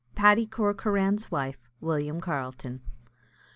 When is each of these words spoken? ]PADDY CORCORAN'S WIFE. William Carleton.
]PADDY 0.15 0.47
CORCORAN'S 0.47 1.29
WIFE. 1.29 1.69
William 1.79 2.19
Carleton. 2.21 2.81